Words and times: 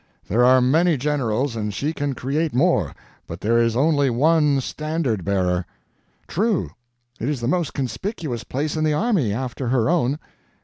There 0.27 0.43
are 0.43 0.61
many 0.61 0.97
generals, 0.97 1.55
and 1.55 1.71
she 1.71 1.93
can 1.93 2.15
create 2.15 2.55
more; 2.55 2.95
but 3.27 3.39
there 3.41 3.59
is 3.59 3.75
only 3.75 4.09
one 4.09 4.59
Standard 4.59 5.23
Bearer." 5.23 5.63
"True. 6.27 6.71
It 7.19 7.29
is 7.29 7.39
the 7.39 7.47
most 7.47 7.75
conspicuous 7.75 8.43
place 8.43 8.75
in 8.75 8.83
the 8.83 8.93
army, 8.93 9.31
after 9.31 9.67
her 9.67 9.91
own." 9.91 10.17